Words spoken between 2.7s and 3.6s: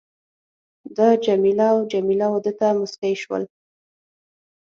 مسکی شول.